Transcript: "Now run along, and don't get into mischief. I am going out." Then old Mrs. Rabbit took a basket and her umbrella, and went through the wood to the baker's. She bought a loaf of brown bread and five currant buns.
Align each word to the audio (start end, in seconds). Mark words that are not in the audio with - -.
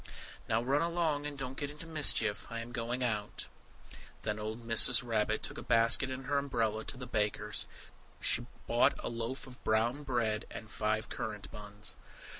"Now 0.49 0.63
run 0.63 0.81
along, 0.81 1.27
and 1.27 1.37
don't 1.37 1.59
get 1.59 1.69
into 1.69 1.85
mischief. 1.85 2.47
I 2.49 2.57
am 2.61 2.71
going 2.71 3.03
out." 3.03 3.45
Then 4.23 4.39
old 4.39 4.67
Mrs. 4.67 5.03
Rabbit 5.05 5.43
took 5.43 5.59
a 5.59 5.61
basket 5.61 6.09
and 6.09 6.25
her 6.25 6.39
umbrella, 6.39 6.69
and 6.71 6.75
went 6.77 6.87
through 6.89 6.97
the 7.01 7.05
wood 7.05 7.11
to 7.11 7.13
the 7.13 7.19
baker's. 7.19 7.67
She 8.19 8.45
bought 8.65 8.99
a 9.03 9.09
loaf 9.09 9.45
of 9.45 9.63
brown 9.63 10.01
bread 10.01 10.45
and 10.49 10.71
five 10.71 11.07
currant 11.09 11.51
buns. 11.51 11.97